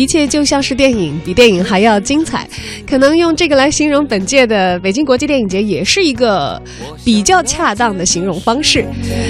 [0.00, 2.48] 一切就像是电影，比电影还要精彩。
[2.88, 6.58] 可能用这个来形容本届的北京国际电影节，也是一个
[7.04, 8.82] 比较恰当的形容方式。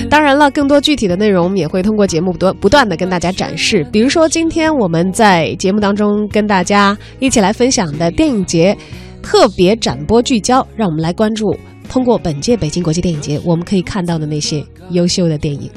[0.08, 3.84] 当然了，更多具体的内容也会通过节目不断不断的跟大家展示。
[3.90, 8.76] 比如说，今天我们在节目当中跟大家一起来分享的电影节
[9.20, 11.52] 特别展播聚焦，让我们来关注
[11.88, 15.68] 通过本届北京国际电影节我们可以看到的那些优秀的电影。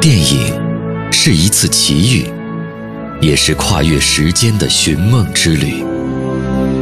[0.00, 0.67] 电影
[1.30, 2.24] 是一次奇遇，
[3.20, 5.84] 也是跨越时间的寻梦之旅。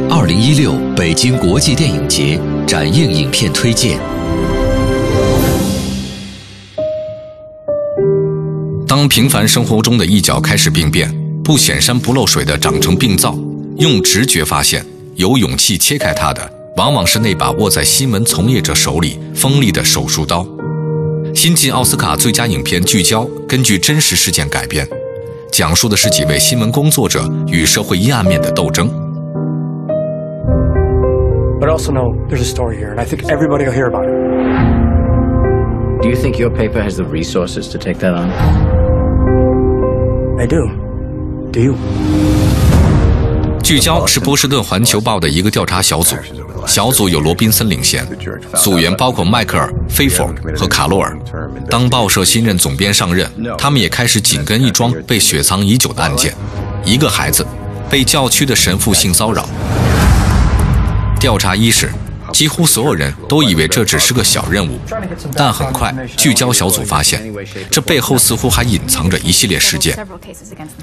[0.09, 3.99] 二零一六北京国际电影节展映影片推荐。
[8.87, 13.37] 当平凡生活中的一角开始病变，不显山不漏水的长成病灶，
[13.79, 14.81] 用直觉发现，
[15.15, 20.47] 有勇气切开它的，往往是那把握在新闻从业者手里锋利的手术刀。
[21.36, 24.86] 新晋奥斯卡最佳影片《聚焦》根据真实事件改编，
[25.50, 28.88] 讲述的是几位新闻工作者与社会阴暗面的斗争。
[31.60, 34.04] But I also know there's a story here, and I think everybody will hear about
[34.04, 34.12] it.
[36.02, 38.30] Do you think your paper has the resources to take that on?
[40.40, 40.68] I do.
[41.52, 41.76] Do you?
[43.67, 46.15] 聚焦是波士顿环球报的一个调查小组，
[46.65, 48.07] 小组由罗宾森领衔，
[48.55, 51.19] 组员包括迈克尔、菲佛和卡洛尔。
[51.69, 56.33] 当报社新任总编上任，他们也开始紧跟一桩被雪藏已久的案件：
[56.85, 57.45] 一个孩子
[57.89, 59.45] 被教区的神父性骚扰。
[61.19, 61.91] 调查伊始，
[62.37, 64.79] 几乎所有人都以为这只是个小任务，
[65.33, 67.33] 但很快，聚焦小组发现，
[67.71, 69.97] 这背后似乎还隐藏着一系列事件。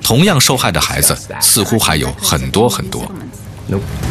[0.02, 3.08] 同样受害的孩子似乎还有很多很多。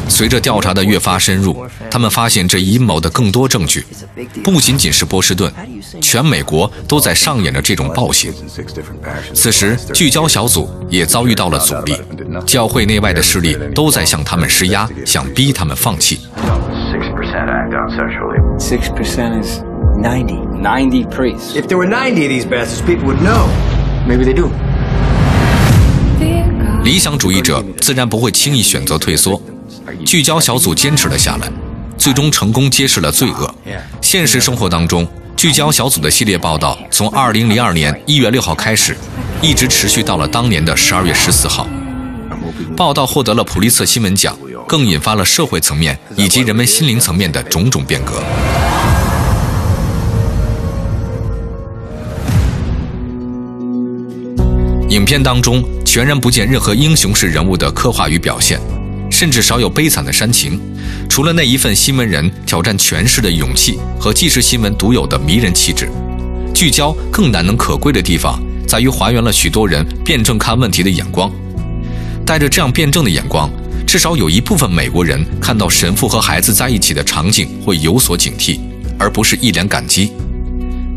[0.07, 3.85] 随着调查的越发深入，他们发现这阴谋的更多证据，
[4.41, 5.53] 不仅仅是波士顿，
[6.01, 8.33] 全美国都在上演着这种暴行。
[9.33, 11.97] 此时，聚焦小组也遭遇到了阻力，
[12.47, 16.21] 教会内外的势力都在向他们施压，想逼他们放弃。
[17.33, 18.37] 6% act on sexually.
[18.59, 19.63] Six percent is
[19.97, 20.37] ninety.
[20.53, 21.55] Ninety priests.
[21.55, 23.47] If there were ninety of these bastards, people would know.
[24.07, 24.51] Maybe they do.
[26.83, 29.41] 理想主义者自然不会轻易选择退缩，
[30.05, 31.51] 聚焦小组坚持了下来，
[31.97, 33.51] 最终成功揭示了罪恶。
[33.99, 38.95] 现实生活当中，聚焦小组的系列报道从2002年1月6号开始，
[39.41, 41.67] 一直持续到了当年的12月14号。
[42.77, 44.37] 报道获得了普利策新闻奖，
[44.67, 48.21] 更引发了社会层面以及人们心灵层面的种种变革。
[54.89, 58.59] 影片当中全然不见任何英雄式人物的刻画与表现，
[59.09, 60.59] 甚至少有悲惨的煽情。
[61.09, 65.89] 除了那一份新闻人挑战权势的勇气和纪实新闻独有的迷人气质，
[66.53, 71.31] 聚焦更难能可贵的地方在于还原了许多人辩证看问题的眼光。
[72.25, 73.49] 带着这样辩证的眼光，
[73.93, 78.59] 至少有一部分美国人看到神父和孩子在一起的场景会有所警惕，
[78.97, 80.11] 而不是一脸感激。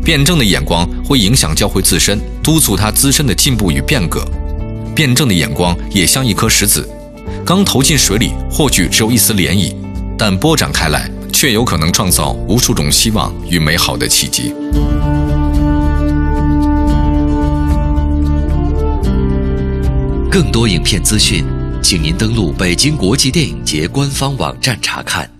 [0.03, 4.27] 辩证的眼光会影响教会自身，督促他自身的进步与变革。
[4.95, 6.89] 辩证的眼光也像一颗石子，
[7.45, 9.75] 刚投进水里，或许只有一丝涟漪，
[10.17, 14.51] 但波展开来，却有可能创造无数种希望与美好的契机。
[20.31, 21.45] 更多影片资讯，
[21.89, 25.36] 请您登录北京国际电影节官方网站查看。